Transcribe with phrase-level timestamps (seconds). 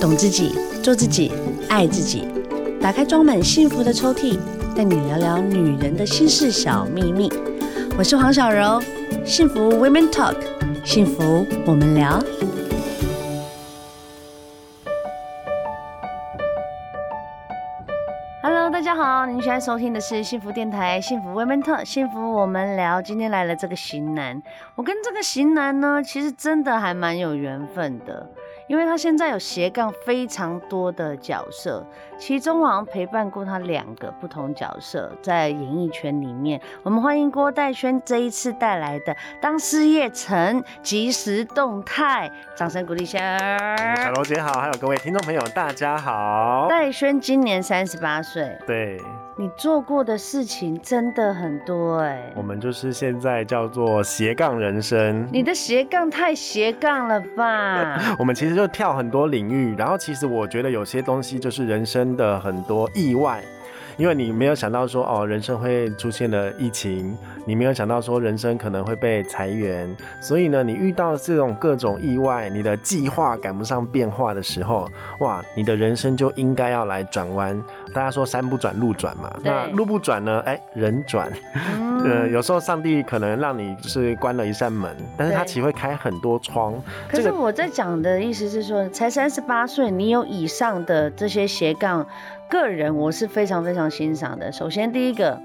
[0.00, 1.30] 懂自己，做自己，
[1.68, 2.26] 爱自己。
[2.80, 4.38] 打开装满幸福的抽屉，
[4.74, 7.30] 带你聊聊女人的心事小秘密。
[7.98, 8.80] 我是黄小柔，
[9.26, 10.36] 幸福 Women Talk，
[10.86, 12.18] 幸福我们聊。
[18.42, 23.02] Hello，大家好，您现在收听的是幸福电台，幸福 Women Talk，幸福我们聊。
[23.02, 24.42] 今天来了这个型男，
[24.76, 28.30] 我跟这个型男呢，其实真的还蛮有缘分的。
[28.70, 31.84] 因为他现在有斜杠非常多的角色，
[32.16, 36.60] 其中好像陪伴过他两个不同角色在演艺圈里面。
[36.84, 43.18] 我们欢迎郭代轩这一次带来的《当事业成即时动态》，掌声鼓励一下。
[43.96, 46.68] 小罗姐好，还有各位听众朋友，大家好。
[46.70, 49.02] 岱轩今年三十八岁，对。
[49.40, 55.26] 你做过的事情真的很多哎、欸，我们就是现在叫做斜杠人生。
[55.32, 57.98] 你的斜杠太斜杠了吧？
[58.20, 63.42] 我们其实就跳很多领域，然后其实我觉得有些东西就是人生的很多意外。
[63.96, 74.88] 因为你没有想到说哦，人生会出现了疫情，你没有想到说人生可能会被裁员，所以呢，你遇到这种各种意外，你的计划赶不上变化的时候，
[75.20, 77.62] 哇，你的人生就应该要来转弯。
[77.92, 80.40] 大家说山不转路转嘛，那路不转呢？
[80.46, 81.30] 哎，人转。
[81.54, 86.74] 嗯、 呃，有时候上帝可能让你就是关了一扇门，但是他其实会开很多窗。
[87.08, 92.06] 可是我在讲的意思是说，才三十八岁，你有以上的这些斜杠。
[92.50, 94.50] 个人我是非常非常欣赏的。
[94.50, 95.40] 首先，第一个，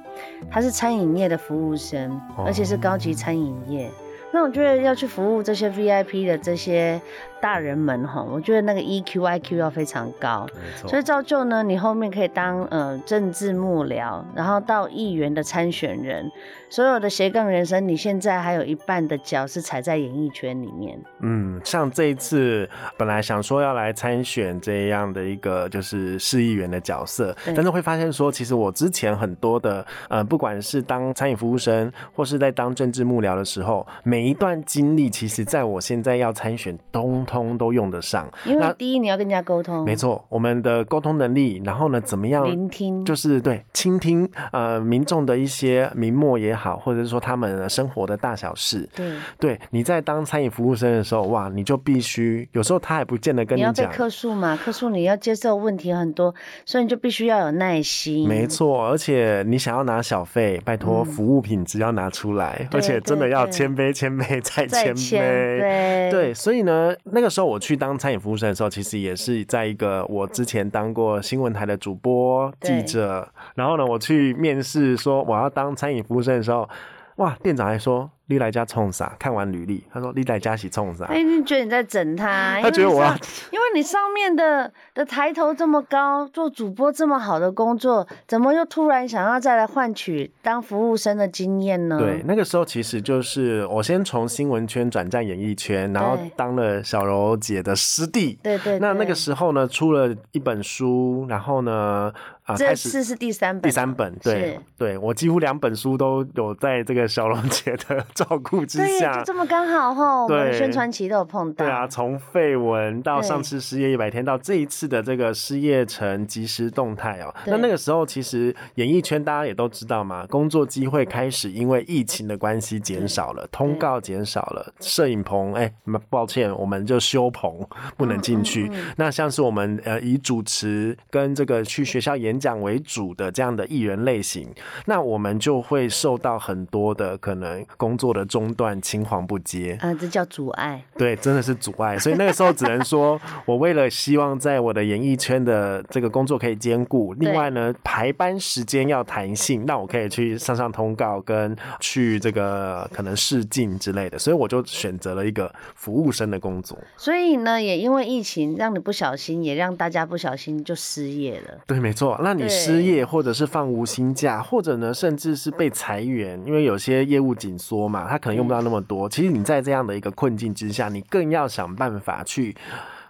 [0.49, 3.89] 他是餐饮业的服务生，而且是高级餐饮业。
[4.33, 6.99] 那我觉得要去服务这些 VIP 的这些。
[7.45, 10.47] 大人们哈，我觉得那个 EQ、IQ 要非常高，
[10.87, 16.27] 所以造就呢，你后面可以当呃政治幕僚，然后到议员的参选人，
[16.71, 20.99] 所有的斜杠人生，你现在还有一半的脚是踩在演艺圈里面。
[21.19, 37.23] 嗯，像这一次本来想说要来参选这样的一个就是市议员的角色，但是会发现说，其实我之前很多的呃，不管是当餐饮服务生，或是在当政治幕僚的时候，每一段经历，其实在我现在要参选东。
[37.43, 56.33] 通都用得上，因为第一你要跟人家沟通，没错，我们的沟通能力，然后呢，怎么样聆听，就是对倾听呃民众的一些名目也好，或者是说他们生活的大小事，对，对，你在当餐饮服务生的时候，哇，你就必须有时候他还不见得跟你讲，你要被客诉嘛，客诉你要接受问题很多，
[56.65, 67.29] 所以你就必须要有耐心，没错，而且你想要拿小费，拜托服务品质要拿出来，嗯、而且真的要谦卑谦卑再谦卑，对，所以呢，那个。
[67.35, 76.69] 时候我去当餐饮服务生的时候，其实也是在一个我之前当过新闻台的主播记者，然后呢，我去面试说我要当餐饮服务生的时候，
[77.17, 78.09] 哇，店长还说。
[78.27, 79.15] 你来家冲啥？
[79.19, 81.05] 看完履历，他说你来家是冲啥？
[81.05, 82.59] 哎，你觉得你在整他？
[82.59, 83.09] 他觉得我要，
[83.51, 91.99] 因为你上面的的抬头这么高，做主播这么好的工作，怎么又突然想要再来换取当服务生的经验呢？
[91.99, 98.39] 对，那个时候其实就是我先从新闻圈转战演艺圈，然后当了小柔姐的师弟。
[98.41, 98.79] 对对，对。
[98.79, 102.11] 那那个时候呢，出了一本书，然后呢，
[102.45, 103.69] 啊，这次是第三本。
[103.69, 108.03] 第三本，对对，我几乎两本书都有在这个小柔姐的。
[108.15, 111.65] 照顾之下，对，就这么刚好哈，我们宣传期都有碰到。
[111.65, 117.35] 对啊，从绯闻到上次失业一百天，到这一次的这个失业成即时动态哦。
[117.45, 125.69] 那那个时候，其实演艺圈大家也都知道嘛，工作机会开始因为疫情的关系减少了，通告减少了，摄影棚哎，
[126.09, 128.71] 抱歉，我们就修棚不能进去。
[128.95, 134.49] 那像是我们呃以主持跟这个去学校演讲为主的这样的艺人类型，
[134.85, 138.04] 那我们就会受到很多的可能工作。
[138.05, 140.79] 做的中断青黄不接啊，这叫阻碍。
[140.95, 141.97] 对，真的是阻碍。
[141.97, 154.19] 所以那个时候只能说， 我为了希望在我的演艺圈的这个工作可以兼顾，另外呢，排班时间要弹性，那我可以去上上通告，跟去这个可能试镜之类的。
[154.19, 156.77] 所以我就选择了一个服务生的工作。
[156.95, 161.57] 所以呢，也因为疫情，让你不小心，也让大家不小心就失业了。
[161.65, 162.19] 对，没错。
[162.23, 167.94] 那你失业，或者是放无薪假，或者呢，甚至是被裁员，因为有些业务紧缩嘛。
[168.03, 169.07] 他可能用不到那么多。
[169.07, 172.55] 其实你在这样的一个困境之下，你更要想办法去。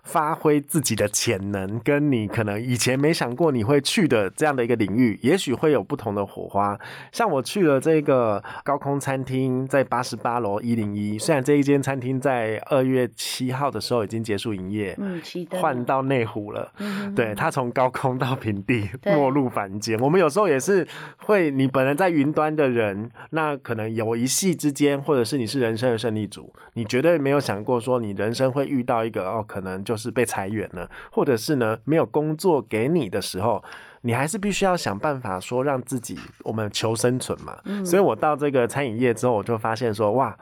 [0.05, 6.79] 发挥自己的潜能，跟你可能以前没想过你会去的这样的一个领域，也许会有不同的火花。
[7.11, 11.17] 像我去了这个高空餐厅，在八十八楼一零一。
[11.17, 15.19] 虽然这一间餐厅在二月七号的时候已经结束营业，嗯，
[15.59, 16.71] 换到内湖了。
[16.77, 19.99] 嗯，对，它从高空到平地，没入凡间。
[19.99, 20.87] 我们有时候也是
[21.17, 29.94] 会，你本人在云端的人，那可能有一系之间，或者是你是人生的胜利组，你绝对没有想过说你人生会遇到一个哦，可能就。
[29.95, 33.63] 就是被裁员了，或者是呢没有工作给你的时候，
[34.01, 37.57] 你还是必须要想办法说让自己我们求生存嘛。
[37.63, 40.37] 嗯、所以我到这个餐饮业之后，我就发现说哇，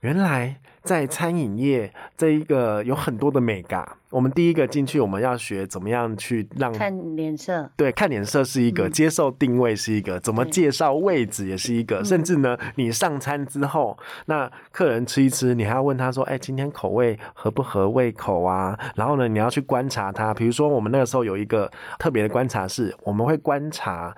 [0.00, 0.56] 原来。
[0.84, 3.86] 在餐饮业这一个有很多的美感。
[4.08, 18.78] 我们第一个进去，我们要学怎么样去让看脸色，对，看脸色是一个，嗯、接受定位是一个，怎么介绍位置也是一个，甚至呢，你上餐之后，那客人吃一吃，你还要问他说，哎、欸，今天口味合不合胃口啊？
[18.94, 24.16] 然后呢，你要去观察他，比如说我们那个时候有一个特别的观察是，我们会观察。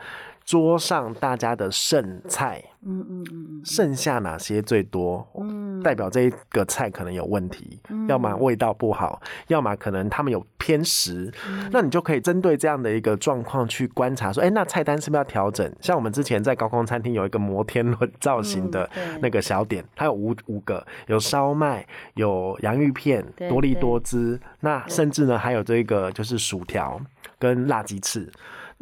[0.51, 5.25] 桌上大家的剩菜，嗯嗯嗯，剩下哪些最多？
[5.39, 11.33] 嗯，代表这一个菜可能有问题，嗯、要么味道不好，要么可能他们有偏食。
[11.49, 15.73] 嗯、那你就可以针对这样的一个状况去观察，说，哎、欸，那菜单是不是要调整？
[15.81, 18.91] 像我们之前在高空餐厅有一个摩天轮造型的
[19.23, 27.01] 那个小点，嗯、它有五五个，有烧麦，有洋芋片，多利多汁，那甚至呢还有这个就是薯条
[27.39, 28.29] 跟辣鸡翅。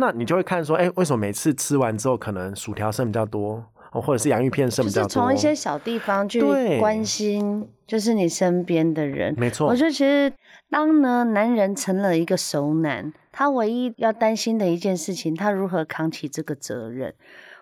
[0.00, 5.08] 那你就会看说，哎、欸，为什么每次吃完之后，可能薯条剩比较多，或者是洋芋片剩比较多？
[5.08, 6.40] 就是从一些小地方去
[6.78, 9.34] 关心，就是你身边的人。
[9.36, 9.66] 没错。
[9.66, 10.32] 我觉得其实
[10.70, 17.12] 当呢，男人成了一个熟男，他唯一要担心的一件事情，他如何扛起这个责任？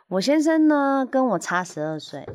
[0.08, 2.28] 我先生呢，跟我差十二岁，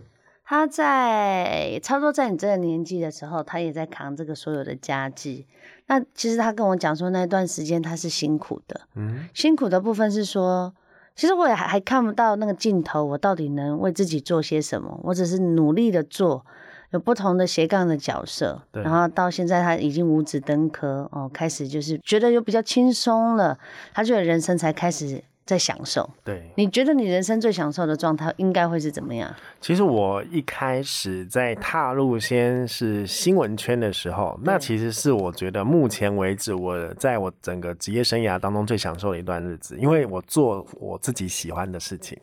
[0.52, 5.48] 他在差不多在你这个年纪的时候，他也在扛这个所有的家计。
[5.88, 10.74] 那其实他跟我讲说，那段时间他是辛苦的，嗯，辛苦的部分是说，
[11.16, 15.00] 其实我也还还看不到那个尽头，我到底能为自己做些什么？
[15.04, 16.46] 我只是努力的做，
[16.90, 23.58] 有不同的斜杠的角色，对然后到现在他已经五子登科哦，开始就是觉得有比较轻松了，
[23.94, 25.24] 他觉得人生才开始。
[25.46, 29.34] 在享受，对，你觉得你人生最享受的状态应该会是怎么样？
[29.60, 42.18] 其实我一开始在踏入先是新闻圈的时候，那其实是我觉得目前为止我在我整个职业生涯当中最享受的一段日子，因为我做我自己喜欢的事情。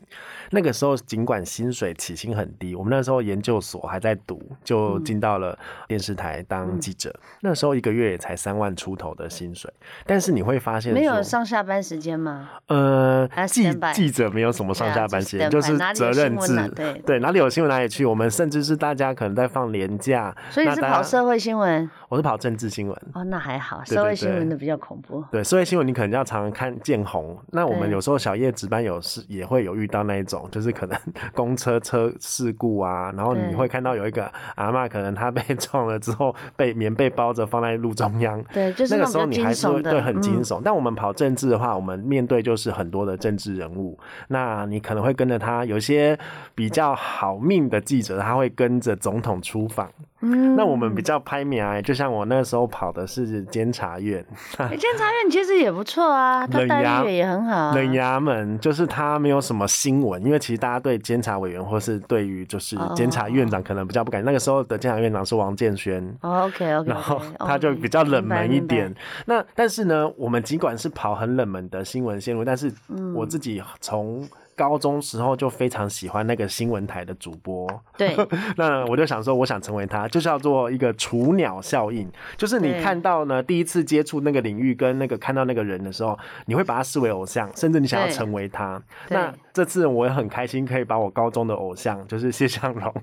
[0.49, 5.55] 那个时候尽管薪水起薪很低，我们那时候研究所还在读，就进到了
[5.87, 7.11] 电视台当记者。
[7.11, 9.71] 嗯、那时候一个月也才三万出头的薪水，
[10.07, 12.49] 但是你会发现没有上下班时间吗？
[12.67, 13.08] 呃。
[13.47, 16.55] 记记者没有什么上下班时间，就是责任制。
[16.75, 18.05] 对对，哪里有新闻哪里去。
[18.05, 23.01] 我们甚至是大家可能在放年假，所以是跑社会新闻，我是跑政治新闻。
[23.13, 25.23] 哦，那还好，社会新闻的比较恐怖。
[25.31, 27.37] 对，社会新闻你可能要常常看见红。
[27.51, 30.99] 那我们有时候小夜值班有事也会有遇到那一种，就是可能
[31.33, 38.43] 公车车事故啊，然后你会看到有一个阿嬷，可能她被 撞了之后被棉被包着放在路中央。
[38.51, 40.59] 对，就是那个时候你还是会对很惊悚。
[40.65, 43.95] 但我们跑政治的话，我们面对就是很多的政治人物，
[44.29, 45.63] 那你可能会跟着他。
[45.63, 46.17] 有些
[46.55, 49.87] 比较好命的记者，他会跟着总统出访。
[50.21, 54.25] 嗯，那我们比较拍面啊，就像我那时候跑的是监察院。
[54.57, 57.75] 监察院其实也不错啊，他待遇也很好啊。
[57.75, 64.23] 冷衙门就是他没有什么新闻，因为其实大家对监察委员或是对于就是监察院长可能比较不敢。
[64.23, 66.01] 那个时候的监察院长是王建轩。
[66.21, 68.95] 哦，OK OK， 然后 他就比较冷门一点。
[69.25, 72.71] 那但是呢，我们尽管是跑很冷门的新闻线路，但是
[73.13, 74.25] 我自己从
[74.59, 77.65] 高中时候就非常喜欢那个新闻台的主播，
[77.97, 78.13] 对，
[78.57, 88.81] 那我就想说，我想成为他，就是要做一个雏鸟效应，就是你看到呢，第一次接触那个领域跟那个看到那个人的时候，你会把他视为偶像，甚至你想要成为他。
[89.07, 92.93] 那这次我也很开心，可以把我高中的偶像，就是谢向荣，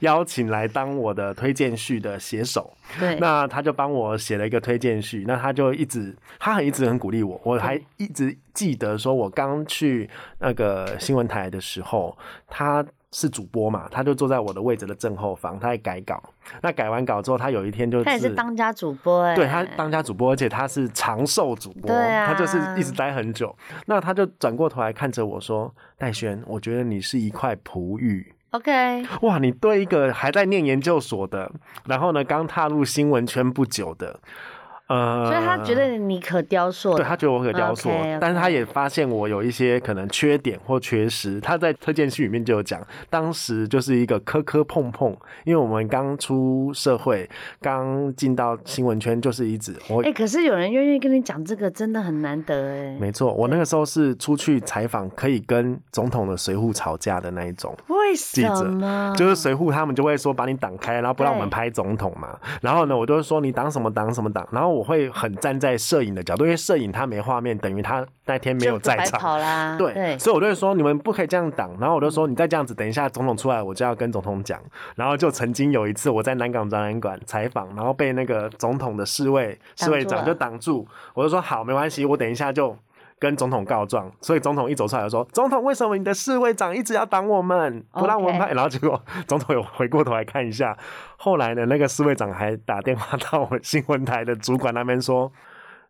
[0.00, 2.70] 邀请来当我的推荐序的写手。
[3.00, 10.10] 对，那他就帮我写了一个推荐序，那他就一直，他很一直很鼓励我，我还一直记得说，我刚去
[10.40, 16.20] 那个新闻台的时候，他是主播嘛，他就坐在我的位置的正后方，他在改稿。
[16.60, 23.54] 那改完稿之后，他有一天就是，他也是当家主播哎，对，他当家主播，而且他是长寿主播，他就是一直待很久。
[23.86, 31.48] 那他就转过头来看着我说：“戴轩，我觉得你是一块璞玉。” OK，哇，你对一个还在念研究所的，
[31.84, 34.18] 然后呢，刚踏入新闻圈不久的。
[34.88, 38.18] 呃，所以他觉得你可雕塑，对，他觉得我可雕塑，okay, okay.
[38.18, 41.38] 但是他也发现我有一些可能缺点或缺失。
[41.42, 42.80] 他在推荐序里面就有讲，
[43.10, 45.14] 当时就是一个磕磕碰碰，
[45.44, 47.28] 因为我们刚出社会，
[47.60, 50.00] 刚进到新闻圈，就是一直我。
[50.00, 52.96] 哎、欸，可是有人愿意跟你讲这个，真的很难得哎。
[52.98, 57.76] 没错，我那个时候是出去采访，可以跟总统的随扈吵架的那一种。
[57.88, 58.42] 为什
[58.72, 59.12] 么？
[59.14, 62.34] 就是随扈他们就会说把你挡开，然后不让我们拍总统嘛。
[62.62, 64.77] 然后呢，我就会说你挡什么挡什么挡，然后。
[64.78, 69.20] 我会很站在摄影的角度，因为摄影他没画面，等于他那天没有在场。
[69.20, 69.76] 跑啦。
[69.76, 71.76] 对，对所以我就会说你们不可以这样挡。
[71.80, 74.60] 然后我就说你再这样子，等一下总统出来，我就要跟总统讲。
[74.94, 82.76] 然后就曾经有一次我在南港展览馆采访，然后被那个总统的侍卫侍卫长就挡住，我就说好，没关系，我等一下就。
[83.18, 90.76] 跟总统告状，所以总统一走出来就说：“总统，为什么你的侍卫长一直要挡我们，不让我们拍？” 然后结果总统有回过头来看一下，
[91.16, 95.32] 后来呢，那个侍卫长还打电话到我新闻台的主管那边说。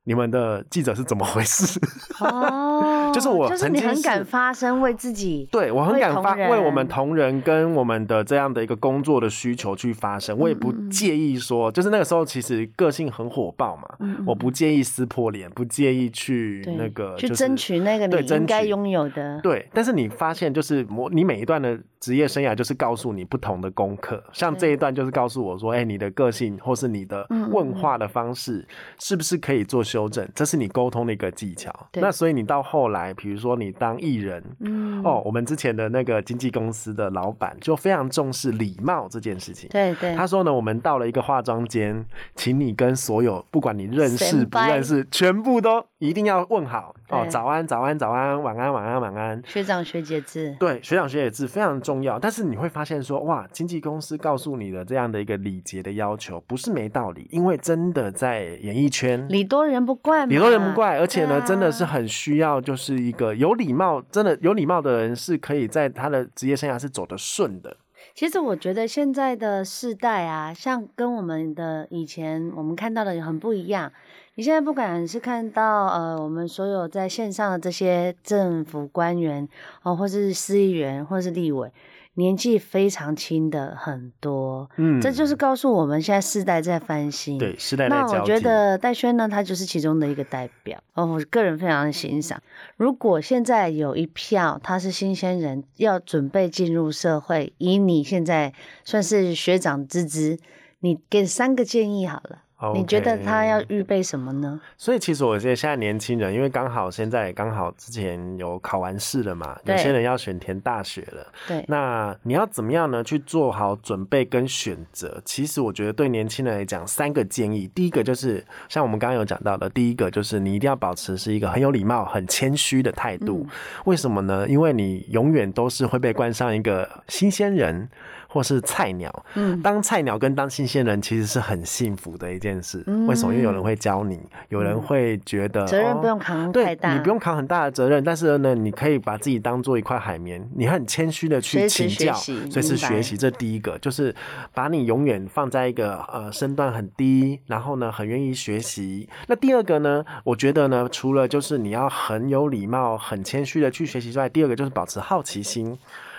[0.05, 1.79] 你们的记者是怎么回事？
[2.25, 13.89] 哦，就是我曾经是，就是你很敢发声，为自己，对我很敢发，为我们同仁跟我们的这样的一个工作的需求去发声，我也不介意说，就是那个时候其实个性很火爆嘛，
[14.27, 19.69] 我不介意撕破脸，不介意去那个去争取那个你应该拥有的，对。
[19.75, 28.67] 但是你发现，就是我你每一段的职业生涯，就是告诉你不同的功课，像这一段就是告诉我说，哎，你的个性或是你的问话的方式，
[28.99, 31.75] 是不是可以做修修正，这是你沟通的一个技巧。
[31.95, 39.69] 那所以你到后来，比如说你当艺人，嗯，哦，我们之前的那个经纪公司的老板就非常重视礼貌这件事情。
[39.71, 49.43] 对对，他说呢，我们到了一个化妆间，请你跟所有不管你认识不认识，全部都一定要问好哦，早安早安早安，晚安晚安晚安。
[49.45, 52.21] 学长学姐制，对，学长学姐制非常重要。
[52.21, 67.77] 但是你会发现说，哇，经纪公司告诉你的这样的一个礼节的要求，不是没道理，因为真的在演艺圈，礼多人不怪，礼多人不怪，而且呢，真的是很需要，就是一个有礼貌，真的有礼貌的人是可以在他的职业生涯是走得顺的。
[68.15, 73.91] 其实我觉得现在的世代啊，像跟我们的以前我们看到的很不一样。
[74.39, 79.49] 你现在不管是看到呃，我们所有在线上的这些政府官员
[79.83, 81.73] 哦，或是市议员，或是立委。
[82.15, 88.13] 年纪非常轻的很多，嗯，这就是告诉我们现在世代在翻新，对，世代在交替。
[88.15, 92.41] 那我觉得戴轩呢，他就是其中的一个代表哦，我个人非常欣赏。
[92.77, 98.55] 如果现在有一票他是新鲜人，要准备进入社会，以你现在
[98.85, 100.39] 算是学长之资，
[100.79, 102.43] 你给三个建议好了。
[102.75, 104.61] 你觉得他要预备什么呢？
[104.77, 111.27] 所以其实我觉得现在年轻人，因为刚好现在刚好之前有考完试了嘛，有些人要选填大学了。
[111.47, 113.05] 对，那你要怎么样呢？
[113.05, 115.23] 去做好准备跟选择。
[115.25, 117.71] 其实我觉得对年轻人来讲，三个建议。
[117.75, 123.47] 第一个就是像我们刚刚有讲到的，第一个就是你一定要保持是一个很有礼貌、很谦虚的态度。
[123.49, 123.51] 嗯。
[123.85, 124.49] 为什么呢？
[124.49, 127.89] 因为你永远都是会被冠上一个新鲜人。
[128.31, 132.85] 或是菜鸟，嗯，当菜鸟跟当新鲜人其实是很幸福的一件事。
[132.87, 133.33] 嗯，为什么？
[133.33, 134.21] 因为有人会教你，
[134.51, 143.17] 有人会觉得责任不用扛太大，对，你不用扛很大的责任，但是呢，你可以把自己当做一块海绵，你很谦虚的去请教，随时学习。
[143.17, 144.15] 这第一个就是
[144.53, 149.09] 把你永远放在一个呃身段很低，然后呢很愿意学习。
[149.27, 155.79] 那第二个呢，我觉得呢，除了就是你要很有礼貌、很谦虚的去学习之外，第二个就是保持好奇心。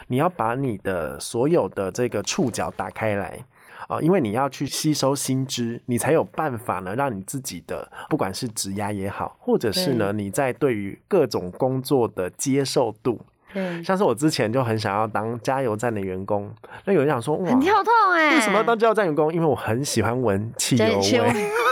[0.10, 3.40] 你要把你的所有的这个触角打开来
[3.88, 13.20] 啊，因为你要去吸收新知，你才有办法呢，让你自己的不管是职涯也好，或者是呢你在对于各种工作的接受度，
[13.54, 16.52] 对，像是我之前就很想要当加油站的员工，
[16.86, 19.34] 那有人想说哇，很跳痛哎，为什么要当加油站员工？
[19.34, 21.50] 因为我很喜欢闻汽油味。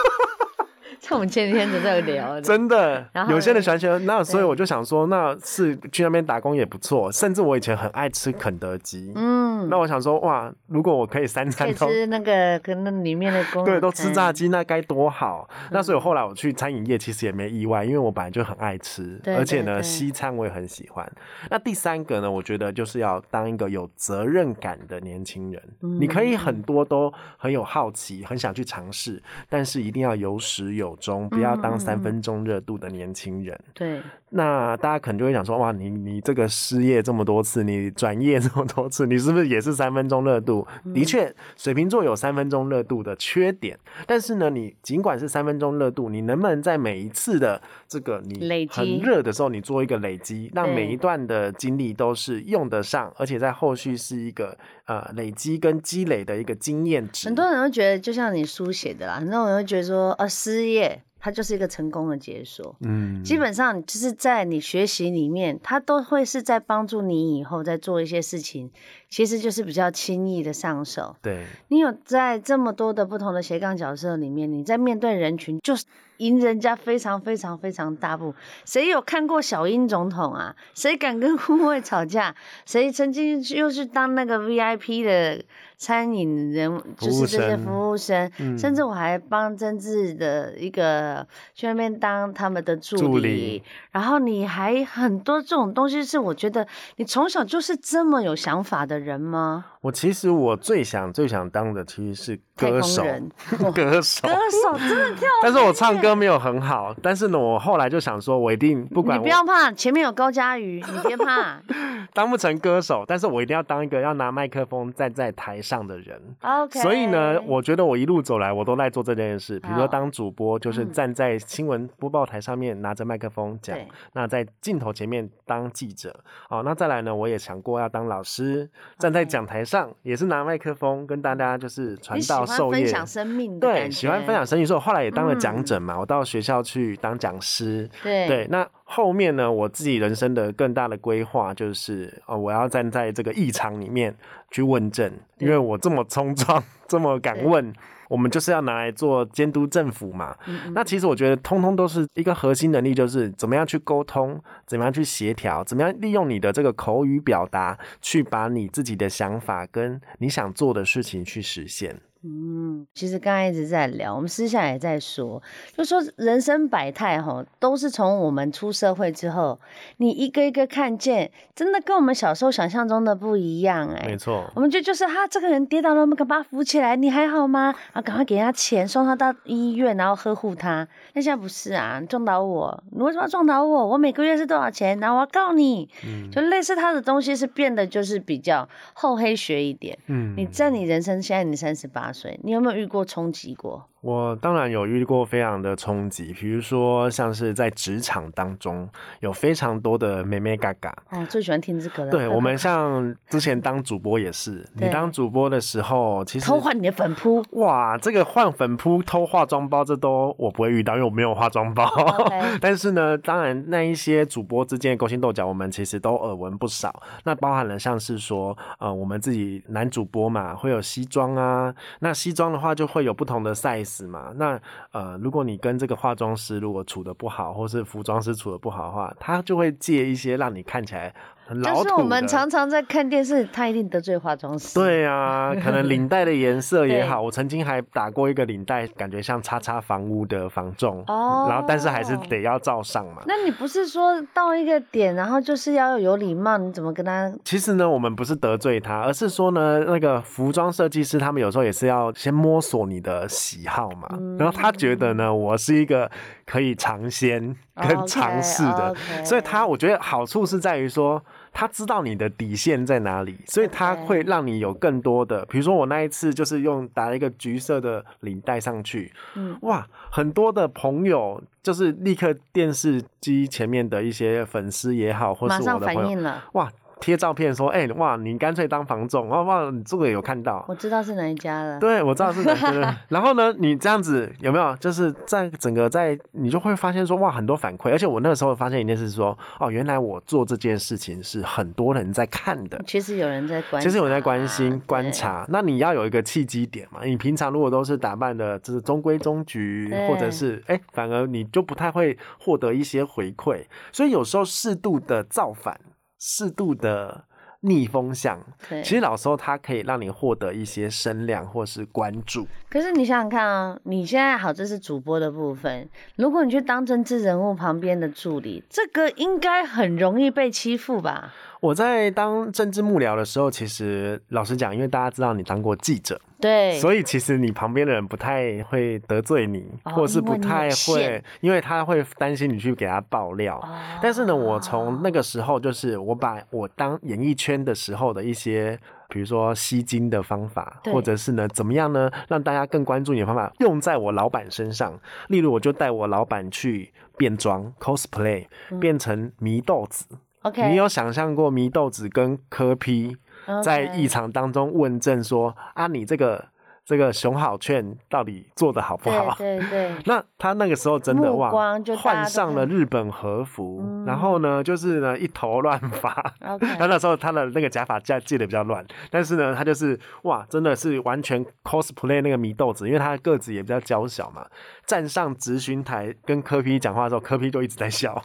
[1.12, 7.12] 我们前几天都在聊，真的，有些人喜欢吃，那所以我就想说，那是去那边打工也不错。
[7.12, 15.50] 甚至我以前很爱吃肯德基，嗯，那我想说，哇，如果我可以三餐都吃那个跟那里面的工， 对，都吃炸鸡，那该多好。
[15.72, 21.10] 那所以后来我去餐饮业，其实也没意外，因为我本来就很爱吃，而且呢，西餐我也很喜欢。
[21.50, 25.62] 那第三个呢，我觉得就是要当一个有责任感的年轻人。
[26.00, 33.56] 你可以很多都很有好奇，很想去尝试，但是一定要有始有中，不要当三分钟热度的年轻人。
[33.56, 33.72] 嗯。
[33.74, 40.68] 对，那大家可能就会想说，哇，你你这个失业这么多次，你转业这么多次，你是不是也是三分钟热度？
[40.84, 40.94] 嗯。
[40.94, 57.28] 的确，水瓶座有三分钟热度的缺点，但是呢，你尽管是三分钟热度，你能不能在每一次的这个你很热的时候，你做一个累积，让每一段的经历都是用得上，而且在后续是一个呃累积跟积累的一个经验值。
[57.28, 60.87] 很多人都觉得，就像你书写的啦，很多人会觉得说，呃，失业。
[61.20, 68.72] 它就是一个成功的解锁，嗯，基本上就是在你学习里面，它都会是在帮助你以后在做一些事情，
[69.10, 71.16] 其实就是比较轻易的上手。
[71.22, 75.86] 对，你有在这么多的不同的斜杠角色里面，你在面对人群，就是
[76.18, 78.34] 赢人家非常非常非常大步。
[78.66, 80.56] 谁有看过小英总统啊？
[80.74, 82.36] 谁敢跟 护卫吵架？
[82.66, 85.44] 谁曾经又是当那个 VIP 的
[85.78, 99.66] 餐饮人，就是这些服务生，嗯、甚至我还帮曾志的一个去那边当他们的助理，助理然后你还很多这种东西，是我觉得你从小就是这么有想法的人吗？
[99.82, 103.04] 我其实我最想最想当的其实是歌手，
[103.72, 111.62] 歌手，歌手真的跳， 但是我唱歌没有很好，但是呢，我后来就想说，我一定不管，你不要怕，前面有高佳瑜，你别怕，
[112.14, 116.22] 当不成歌手，但是我一定要当一个要拿麦克风站在台上的人。
[116.42, 126.18] OK，所以呢，我觉得我一路走来，我都在做这件事，比如说当主播，就是站在新闻播报台上面拿着麦克风讲，嗯、那在镜头前面当记者，
[126.50, 129.94] 哦，那再来呢，我也想过要当老师，站在讲台上。
[130.04, 138.28] 也是拿麦克风跟大家就是传道授业，分享生命，对，喜欢分享生命，所以我后来也当了讲者嘛，嗯、我到学校去当讲师，对。
[138.28, 138.48] 对。
[138.50, 144.16] 那后面呢，我自己人生的更大的规划就是，哦，我要站在这个异常里面
[144.50, 147.74] 去问政，因为我这么冲撞，这么敢问。
[148.10, 150.34] 我们就是要拿来做监督政府嘛。
[150.48, 162.00] 嗯嗯，那其实我觉得，通通都是一个核心能力，就是怎么样去沟通，怎么样去协调，怎么样利用你的这个口语表达，去把你自己的想法跟你想做的事情去实现。
[162.24, 165.42] 嗯，其实刚刚一直在聊，我们私下也在说，
[165.78, 169.60] 就说人生百态哈，都是从我们出社会之后，
[169.98, 174.08] 你一个一个看见，真的跟我们小时候想象中的不一样哎。
[174.08, 177.74] 没错，我们就就是他这个人跌倒了，我们赶快把他扶起来，你还好吗？
[177.94, 180.88] 啊，赶快给他钱，送他到医院，然后呵护他。
[181.14, 183.88] 那现在不是啊，撞倒我，你为什么要撞倒我？
[183.88, 185.00] 我每个月是多少钱？
[185.00, 185.88] 然后我要告你。
[186.04, 189.98] 嗯，就类似他的东西是变得就是比较厚黑学一点。
[190.08, 192.07] 嗯，你在你人生现在你三十八。
[192.44, 193.90] 你有没有遇过冲击过？
[194.02, 198.88] 我当然有遇过非常的冲击，比如说像是在职场当中
[199.22, 200.96] 有非常多的妹妹嘎嘎。
[201.10, 202.12] 哦，最喜欢听这个了。
[202.12, 207.44] 对，我们 像之前当主播也是，你当主播的时候，其实偷换你的粉扑。
[207.54, 211.92] 哇，这个换粉扑、偷化妆包，这都我不会遇到，因为我没有化妆包。
[212.62, 217.02] 但是呢，当然那一些主播之间的勾心斗角，我们其实都耳闻不少。
[217.24, 223.87] 那包含了像是说，呃，我们自己男主播嘛，会有西装啊，那西装的话就会有不同的 size。
[223.88, 231.16] 是嘛，那呃，如果你跟这个化妆师如果处的不好，或是服装师处的不好的话，他就会借一些让你看起来。
[231.64, 234.78] 就是我们常常在看电视，他一定得罪化妆师。
[234.78, 243.22] 对啊，可能领带的颜色也好， 我曾经还打过一个领带，感觉像叉叉房屋的房仲哦，然后但是还是得要照上嘛。
[243.26, 247.32] 那你不是说到一个点，然后就是要有礼貌，你怎么跟他？
[247.46, 254.08] 其实呢，我们不是得罪他，而是说呢，那个服装设计师他们有时候也是要先摸索你的喜好嘛，
[254.38, 256.12] 然后他觉得呢，我是一个
[256.46, 261.24] 可以尝鲜跟尝试的，所以他我觉得好处是在于说。
[261.60, 276.72] 他知道你的底线在哪里，所以他会让你有更多的，比如说我那一次就是用打了一个橘色的领带上去，嗯，哇，很多的朋友就是立刻电视机前面的一些粉丝也好，或是我的朋友，哇。
[277.00, 280.66] 贴照片说，哎、欸，哇，你干脆当房仲，哇哇，你这个有看到？
[280.68, 281.80] 我知道是哪一家了。
[281.80, 282.98] 对，我知道是哪一家。
[283.10, 284.76] 然后呢，你这样子有没有？
[284.78, 287.92] 就是在整个在，你就会发现说，哇，很多反馈。
[287.92, 292.82] 而且我那个时候发现一件事，说，哦，原来我做这件事情是很多人在看的。
[292.86, 295.46] 其实有人在关，其实有人在关心、观察。
[295.50, 297.02] 那你要有一个契机点嘛？
[297.04, 303.64] 你平常如果都是打扮的，就是中规中矩，或者是哎、欸，反而你就不太会获得一些回馈。
[303.92, 305.80] 所以有时候适度的造反。
[306.20, 307.26] 适度的
[307.62, 312.48] 逆风向，对其实老时候它可以让你获得一些声量或是关注。
[312.70, 315.90] 可是你想想看啊，你现在好，这是主播的部分。
[316.16, 321.34] 如果你去当政治人物旁边的助理，这个应该很容易被欺负吧？
[321.62, 333.58] 我在当政治幕僚的时候，其实老实讲，因为大家知道你当过记者，对，所以其实你旁边的人不太会得罪你，哦、或是不太会，因为他会担心你去给他爆料。
[333.58, 333.70] 哦、
[334.02, 345.00] 但是呢，我从那个时候，就是我把我当演艺圈的时候的一些，比如说吸金的方法，或者是呢怎么样呢，让大家更关注你的方法，用在我老板身上。
[345.30, 348.46] 例如，我就带我老板去变装 cosplay，
[348.80, 350.06] 变成祢豆子。
[350.12, 350.18] 嗯
[350.56, 353.18] 你有想象过祢豆子跟柯 P
[353.64, 356.46] 在议场当中问政说.啊，你这个
[356.86, 359.36] 这个熊好券到底做的好不好？
[359.38, 359.96] 对对对。
[360.06, 361.50] 那他那个时候真的哇，
[361.98, 366.14] 换上了日本和服，嗯、然后呢，就是呢一头乱发。
[366.40, 366.58] 他
[366.88, 374.46] 那时候他的那个假发架系的比较乱，但是呢，他就是哇，真的是完全 cosplay 那个祢豆子，因为他的个子也比较娇小嘛，
[374.86, 378.22] 站上质询台跟柯 P 讲话的时候，柯 P 就一直在笑。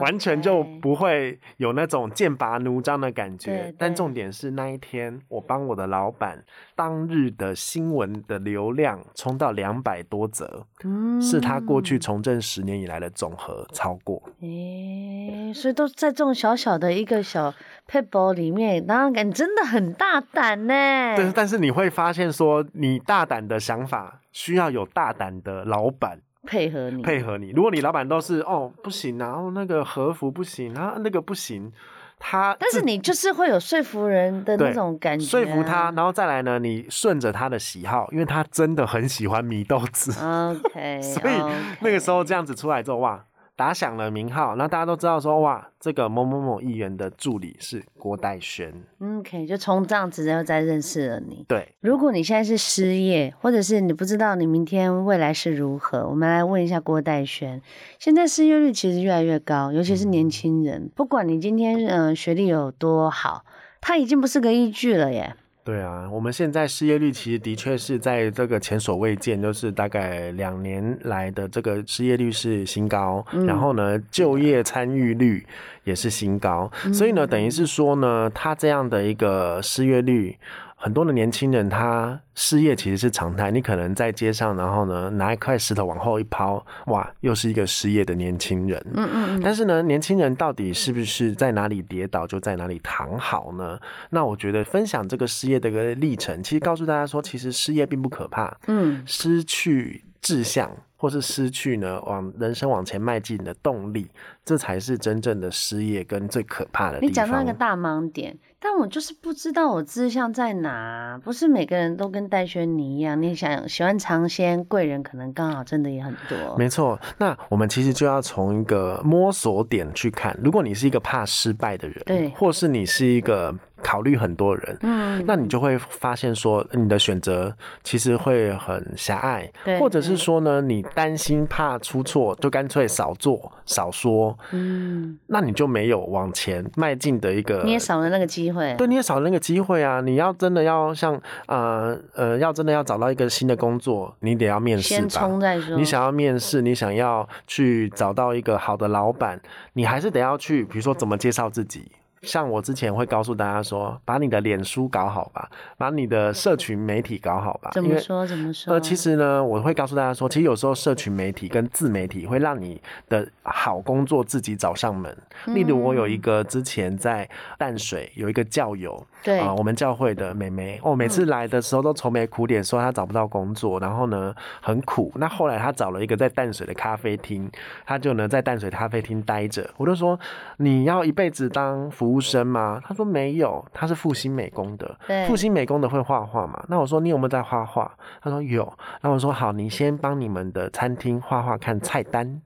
[0.00, 3.50] 完全就不会有那种剑拔弩张的感觉。
[3.50, 6.44] 对对，但重点是那一天，我帮我的老板
[6.74, 14.22] 当日的新闻的流量冲到两百多则，嗯，是他过去从政十年以来的总和超过。
[14.40, 17.54] 诶、欸，所以都在这种小小的一个小
[17.88, 20.74] paper 里面，然后感觉真的很大胆呢。
[21.16, 26.20] 对，但是你会发现说，你大胆的想法需要有大胆的老板。
[26.46, 27.50] 配合你，配合你。
[27.50, 31.72] 如果你老板都是哦不行，然后那个和服不行，然后那个不行，
[32.18, 40.12] 他但是你就是会有说服人的那种感觉，说服他，然后再来呢，你顺着他的喜好，因为他真的很喜欢米豆子。
[40.20, 41.34] OK，所以
[41.80, 43.24] 那个时候这样子出来之后，哇。
[43.60, 48.72] 打响了名号，那大家都知道说，哇，这个某某某议员的助理是郭代轩。
[48.98, 51.44] OK，就从这样子然后再认识了你。
[51.46, 57.60] 对，如果你现在是失业，或者是你不知道你明天未来是如何，我们来问一下郭代轩。
[57.98, 63.44] 现在失业率其实越来越高，尤其是年轻人，嗯、不管你今天嗯、呃、学历有多好，
[63.82, 65.36] 它已经不是个依据了耶。
[65.62, 75.46] 对啊，我们现在失业率其实的确是在这个前所未见，就是大概两年来的这个失业率是新高，嗯、然后呢，就业参与率
[75.84, 80.36] 也是新高，嗯、所以呢，等于是说呢，它这样的一个失业率。
[80.82, 88.82] 很多的年轻人他失业其实是常态，你可能在街上，然后呢拿一块石头往后一抛，哇，又是一个失业的年轻人。
[88.94, 89.40] 嗯嗯。
[89.44, 93.78] 但是呢，年轻人到底是不是在哪里跌倒就在哪里躺好呢？
[94.08, 98.56] 那我觉得分享这个失业的一个历程，其实告诉大家说，其实失业并不可怕。
[98.66, 99.02] 嗯。
[99.04, 100.74] 失去志向。
[100.96, 104.06] 或是失去呢，往人生往前迈进的动力，
[104.44, 107.08] 这才是真正的失业跟最可怕的地方。
[107.08, 111.18] 你讲到一个大盲点，但我就是不知道我志向在哪。
[111.24, 116.56] 不是每个人都跟戴轩你一样，你想喜欢尝鲜，贵人可能刚好真的也很多。
[116.56, 120.38] 没错，那我们其实就要从一个摸索点去看。
[120.42, 123.54] 如果你是一个怕失败的人，对，或是你是一个。
[123.82, 140.00] 考虑很多人，嗯，那你就会发现说，你的选择其实会很狭隘，对，或者是说呢，你担心怕出错，就干脆少做少说，嗯，那你就没有往前迈进的一个，你也少了那个机会，对，你也少了那个机会啊！
[140.00, 145.76] 你要真的要像呃呃，要真的要找到一个新的工作，你得要面试吧，先冲再说。
[145.76, 149.40] 你想要面试，你想要去找到一个好的老板，
[149.72, 151.90] 你还是得要去，比如说怎么介绍自己。
[152.22, 157.70] 像我之前会告诉大家说，把你的脸书搞好吧，把你的社群媒体搞好吧。
[157.72, 158.26] 怎么说？
[158.26, 158.74] 怎么说？
[158.74, 162.78] 呃，其实呢，我会告诉大家说，其实有时候社群媒体跟自媒体会让你
[163.08, 165.16] 的好工作自己找上门。
[165.46, 175.10] 嗯、例如，我有一个之前在淡水有一个教友，对啊、呃，我们教会的妹妹，哦，每次来的时候都愁眉苦脸，说她找不到工作，然后呢很苦。
[175.14, 177.50] 那后来她找了一个在淡水的咖啡厅，
[177.86, 179.66] 她就呢在淡水咖啡厅待着。
[179.78, 180.20] 我就说，
[180.58, 182.09] 你要一辈子当服。
[182.10, 182.82] 服务生吗？
[182.84, 184.98] 他说没有，他是复兴美工的。
[185.28, 186.60] 复兴美工的会画画嘛？
[186.68, 187.96] 那我说你有没有在画画？
[188.20, 188.76] 他说有。
[189.00, 192.42] 那我说好，你先帮你们的餐厅画画看菜单。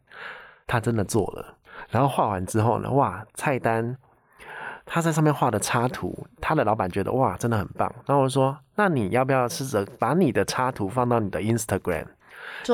[0.67, 1.57] 他真的做了，
[1.89, 3.97] 然后画完之后呢，哇，菜单
[4.85, 7.91] 他在上面画的插图，他的老板觉得哇，真的很棒。
[8.07, 12.05] 然后我说，那你要不要试着把你的插图放到你的 Instagram？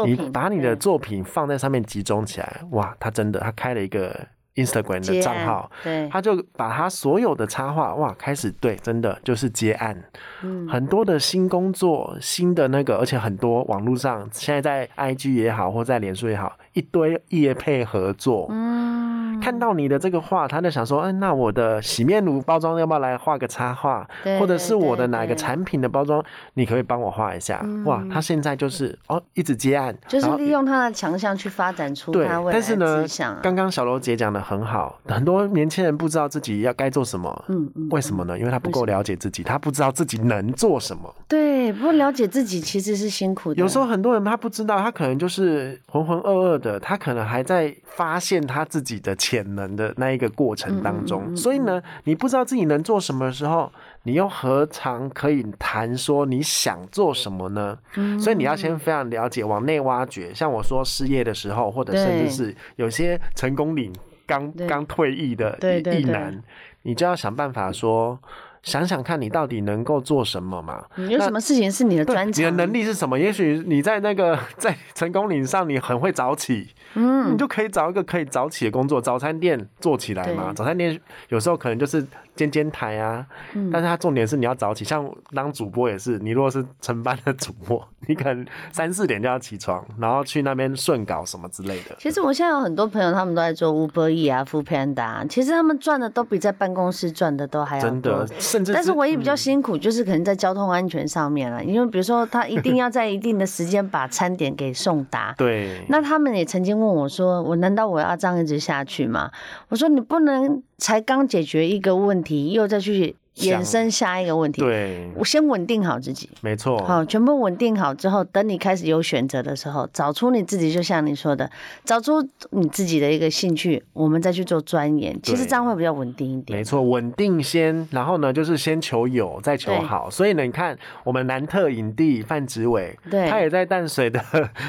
[0.04, 4.26] 你把你的作品放在上面集中起来，哇，他真的他开了一个。
[4.56, 9.96] Instagram 的账号，对，他就把他所有的插画，哇，开始对，真的就是接案，
[10.42, 18.99] 嗯，很多的新工作，新的那个，而且很多网络上现在在 IG 也好，或在脸书也好，一堆业配合作，嗯，
[19.40, 24.06] 看到你的这个画，他就想说，嗯，那我的洗面乳包装要不要来画个插画，
[24.38, 26.22] 或者是我的哪个产品的包装，
[26.54, 32.82] 你可以帮我画一下，哇，他现在就是哦，一直接案，就是利用他的强项去发展出他未来的志向。
[32.82, 34.40] 但是呢，刚刚小罗姐讲的。
[34.50, 38.36] 很好，很多年轻人不知道自己要该做什么，嗯嗯，为什么呢？
[38.36, 41.14] 因为他不够了解自己，他不知道自己能做什么。
[41.28, 43.60] 对，不了解自己其实是辛苦的。
[43.60, 51.22] 有时候很多人他不知道，他可能就是浑浑噩噩的，他可能还在发现他自己的潜能的那一个过程当中。
[51.26, 53.70] 嗯嗯嗯，所以呢，你不知道自己能做什么的时候，
[54.02, 57.78] 你又何尝可以谈说你想做什么呢？
[58.18, 60.34] 所以你要先非常了解，往内挖掘。
[60.34, 63.92] 像我说失业的时候，或者甚至是有些成功领。
[64.26, 65.58] 刚刚退役的
[65.92, 66.40] 役男，
[66.82, 68.16] 你就要想办法说，
[68.62, 70.84] 想想看你到底能够做什么嘛？
[71.08, 72.40] 有什么事情是你的专长？
[72.40, 73.18] 你的能力是什么？
[73.18, 80.52] 也许你在那个在成功岭上，你很会早起，嗯，你就可以找一个可以早起的工作，早餐店做起来嘛。
[80.54, 82.06] 早餐店有时候可能就是。
[82.40, 83.26] 兼兼台啊。
[83.54, 91.94] 嗯，但是它重点是你要早起，像当主播也是，你如果是晨班的主播，你可能三四点就要起床，然后去那边顺稿什么之类的。
[91.98, 97.90] 其实我现在有很多朋友，他们都在做 Uber E 啊、Foodpanda，其实他们赚的都比在办公室赚的都还要多。
[97.90, 105.34] 真的，甚至，但是唯一比较辛苦就是可能在交通安全上面了，嗯，因为比如说他一定要在一定的时间把餐点给送达。
[105.38, 105.84] 对。
[105.88, 109.30] 那他们也曾经问我说：“我难道我要这样一直下去吗？”
[109.68, 121.48] 我说：“你不能才刚解决一个问题，又再去。”衍生下一个问题，对，我先稳定好自己，没错，好，全部稳定好之后，等你开始有选择的时候，找出你自己，就像你说的，
[121.84, 126.58] 找出你自己的一个兴趣，我们再去做钻研，其实这样会比较稳定一点。
[126.58, 130.10] 没错，稳定先，然后呢，就是先求有，再求好。
[130.10, 134.20] 所以呢，你看我们南特影帝范植伟，对，他也在淡水的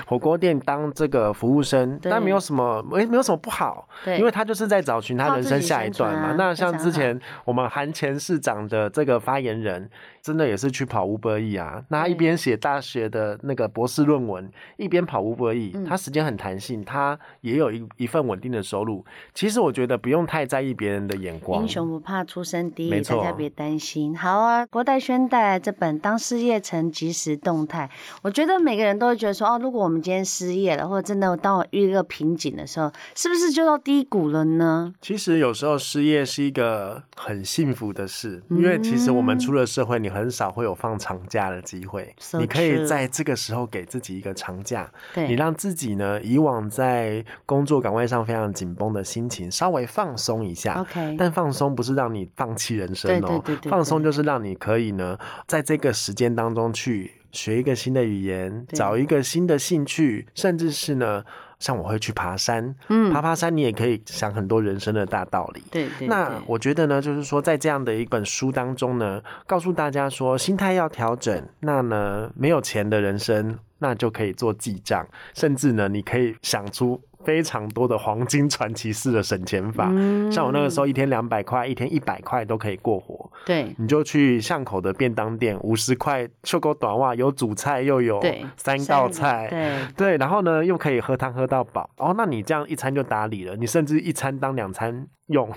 [0.05, 6.29] 火锅店当这个服务生，但没有什么，没没有什么不好，对，因为他就是在找寻他人生下一段嘛。
[6.29, 8.50] 啊、那像之前我们韩前市长。
[8.67, 9.89] 的这个发言人
[10.21, 19.03] 真的也是去跑 Uber E 啊，那他一边写大学的那个博士论文，一边跑 Uber E，他时间很弹性，他也有一一份稳定的收入。
[19.33, 24.15] 其实我觉得不用太在意别人的眼光，英雄不怕出身低，大家别担心。
[24.15, 27.89] 好啊，郭代轩带来这本《当失业成即时动态》，
[28.21, 34.93] 我觉得每个人都会觉得说，哦，如果我们今天失业了，或者真的当我遇一个瓶颈的时候，是不是就到低谷了呢？
[35.01, 38.41] 其实有时候失业是一个很幸福的事。
[38.49, 42.13] 因为其实我们出了社会，你很少会有放长假的机会。
[42.19, 50.85] So、你可以在这个时候给自己一个长假，你让自己呢，以往在工作岗位上非常紧绷的心情稍微放松一下。
[50.85, 51.15] Okay.
[51.17, 61.23] 但放松不是让你放弃人生哦，放松就是让你可以呢，在这个时间当中去学一个新的语言，找一个新的兴趣，甚至是呢。
[61.61, 65.63] 像我会去爬山，嗯，爬爬山，你也可以想很多人生的大道理。
[65.71, 66.07] 对，对，对。
[66.07, 71.47] 那我觉得呢，就是说，在这样的一本书当中呢，告诉大家说，心态要调整。
[71.59, 76.99] 那呢，没有钱的人生，那就可以做记账，甚至呢，你可以想出。
[77.23, 83.29] 非常多的黄金传奇式的省钱法，嗯，像我那个时候一天两百块，一天一百块都可以过活。
[83.45, 88.21] 对，你就去巷口的便当店，五十块袖口短袜，有主菜又有
[88.57, 91.89] 三道菜，对对，然后呢又可以喝汤喝到饱。
[91.97, 95.49] 哦，那你这样一餐就打理了，你甚至一餐当两餐用。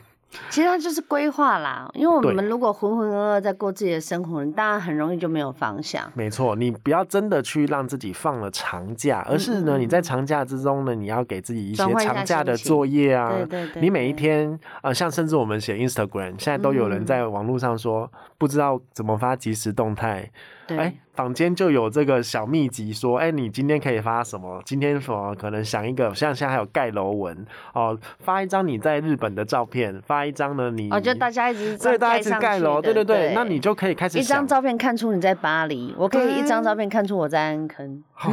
[0.50, 6.10] 其实它就是规划啦，因为我们如果浑浑噩噩在过自己的生活，你当然很容易就没有方向。
[6.14, 13.30] 没错，你不要真的去让自己放了长假，而是呢，你在长假之中呢，你要给自己一些长假的作业啊。
[13.30, 13.82] 对对对。
[13.82, 20.30] 你每一天，呃，像甚至我们写 Instagram，现在都有人在网络上说，不知道怎么发即时动态。
[20.66, 20.98] 对。
[21.14, 24.60] 欸坊间就有这个小秘籍，说，哎、欸，你今天可以发什么？
[24.64, 38.32] 今天什么可能想一个，像现在还有盖楼文哦，发一张你在日本的照片，发一张呢你，哦，就大家一直对，大家一直盖楼，对对对，对，那你就可以开始一张照片看出你在巴黎，我可以一张照片看出我在安坑，好，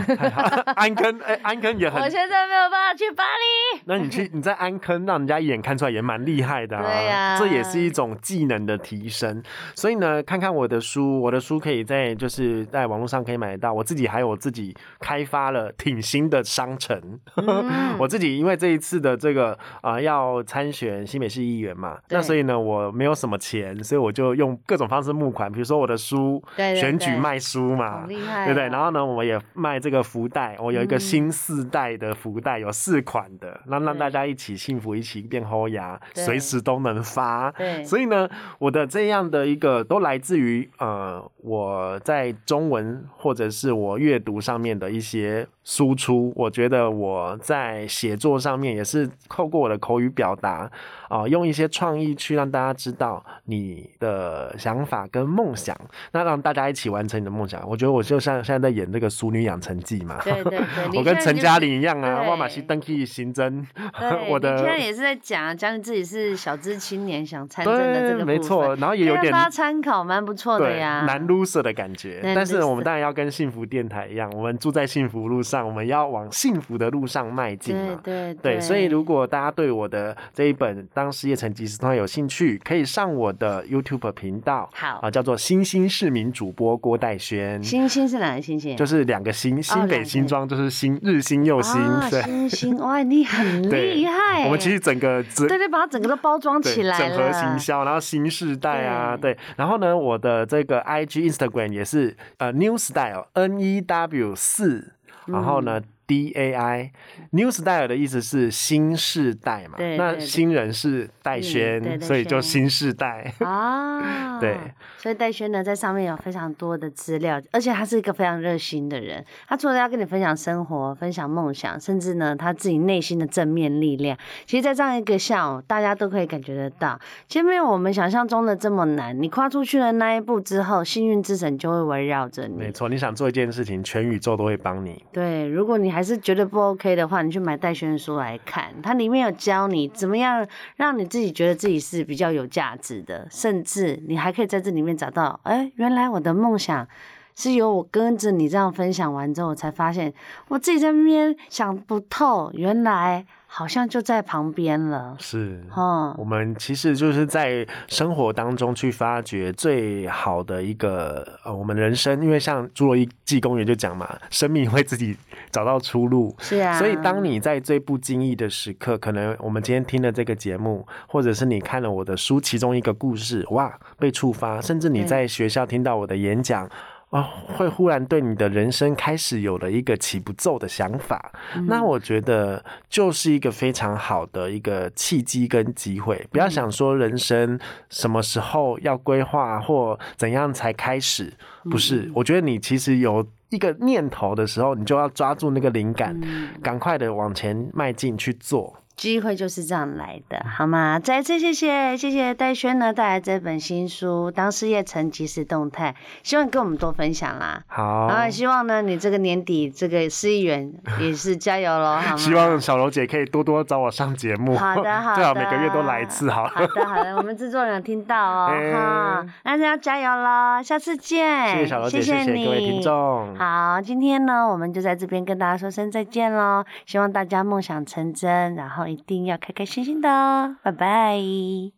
[0.76, 9.44] 安坑，哎、欸，安坑也很， 我现在没有办法去巴黎， 那你去你在安坑，让人家一眼看出来也蛮厉害的啊，对呀、啊，这也是一种技能的提升，
[9.76, 13.62] 所以呢，看看我的书，我的书可以在就是在网络上可以买得。
[13.62, 17.00] 到我自己还有我自己开发了挺新的商城，
[17.36, 28.68] 嗯、 我自己因为这一次的这个啊、呃、要参选新北市议员嘛，那所以呢我没有什么钱，所以我就用各种方式募款，比如说我的书，选举卖书嘛，厉害、哦，对不对？
[28.70, 37.52] 然后呢我也卖这个福袋，我有一个新四代的福袋，有四款的，那、嗯、让大家一起幸福，一起变豁牙，随时都能发。
[37.52, 50.69] 对，所以呢我的这样的一个都来自于呃我在中文或者是我阅读上面的一些输出，我觉得我在写作上面也是透过我的口语表达
[51.10, 55.76] 啊，用一些创意去让大家知道你的想法跟梦想，
[56.12, 57.62] 那让大家一起完成你的梦想。
[57.67, 60.62] 我觉得我就像现在在演这个《淑女养成记》嘛，对对对，
[60.97, 63.63] 我跟陈嘉玲一样啊，万马西登记刑侦，
[64.30, 78.00] 我的现在也是在讲讲你自己是小资青年想参政的这个没错，然后也有点大家参考，蛮不错的呀，男 loser 的感觉，但是我们当然要跟幸福电台一样，我们住在幸福路上，我们要往幸福的路上迈进嘛。
[78.04, 87.62] 对对所以如果大家对我的这一本《当失业成即时通》有兴趣，可以上我的 YouTube 频道，好啊，叫做“星星市民主播郭代轩”。
[87.64, 88.76] 星星是哪个星星？
[88.78, 91.82] 就是两个星，新北新庄就是新，日新又新。
[92.10, 94.46] 对，星星哇，你很 厉害。
[94.46, 99.38] 我们其实整个 对对，把它整个都包装起来，整合行销，然后新世代啊，对。
[99.58, 104.94] 然后呢，我的这个 IG Instagram 也是呃 New Style N E W 四，
[105.28, 105.80] 然后呢。
[106.12, 109.78] D A I，New Style 的意思是新世代嘛？
[109.78, 114.38] 对，那新人是戴轩，所以就新世代啊。
[114.41, 114.58] 对，
[114.97, 119.24] 所以戴轩呢，在上面有非常多的资料，而且他是一个非常热心的人。
[119.47, 129.17] 他除了要跟你分享生活、分享梦想，甚至呢，他自己内心的正面力量，其实，在这样一个下午，大家都可以感觉得到，其实没有我们想象中的这么难。
[129.21, 132.58] 你跨出去的那一步之后，幸运之神就会围绕着你。
[132.58, 135.02] 没错，你想做一件事情，全宇宙都会帮你。
[135.13, 140.44] 对，如果你还还是觉得不 OK 的话，你去买戴轩的书来看，它里面有教你怎么样
[140.76, 146.88] 让你自己觉得自己是比较有价值的，甚至你还可以在这里面找到，哎，原来我的梦想
[147.36, 150.12] 是由我跟着你这样分享完之后，我才发现
[150.48, 153.24] 我自己在那边想不透，原来。
[153.54, 165.18] 好像就在旁边了，是，嗯，我们其实就是在生活当中去发掘最好的一个呃，我们人生，因为像侏罗纪公园就讲嘛，生命会自己
[165.52, 176.70] 找到出路，是啊，所以当你在最不经意的时刻，可能我们今天听了这个节目，或者是你看了我的书其中一个故事，哇，被触发，甚至你在学校听到我的演讲。
[177.12, 186.26] 哦，会忽然对你的人生开始有了一个起不奏的想法，嗯，那我觉得就是一个非常好的一个契机跟机会。
[186.32, 191.34] 不要想说人生什么时候要规划或怎样才开始，
[191.69, 192.10] 不是。
[192.15, 196.17] 我觉得你其实有一个念头的时候，你就要抓住那个灵感，
[196.63, 198.74] 赶快的往前迈进去做。
[199.02, 201.00] 机会就是这样来的，好吗？
[201.00, 207.64] 再次谢谢谢谢戴轩呢带来这本新书《当事业成即时动态》，希望跟我们多分享啦。
[207.66, 212.18] 好，然后希望呢你这个年底这个市议员 也是加油喽， 好吗？
[212.18, 216.46] 希望小柔姐可以多多找我上节目，好的 好的，最好每个月都来一次，好。
[216.46, 221.48] 好的好的，我们制作人有听到哦，哈、欸，那就要加油喽，下次见。
[221.48, 223.36] 谢谢小柔姐，谢谢，谢谢各位听众。
[223.36, 228.91] 好，今天呢我们就在这边跟大家说声再见喽，希望大家梦想成真，然后。
[228.92, 231.72] 一定要开开心心的哦，拜拜。